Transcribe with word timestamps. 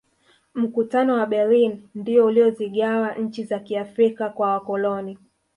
mkutano 0.53 1.13
wa 1.13 1.25
berlin 1.25 1.89
ndiyo 1.95 2.25
uliyozigawa 2.25 3.13
nchi 3.15 3.43
za 3.43 3.59
kiafrika 3.59 4.29
kwa 4.29 4.51
wakoloni 4.53 5.17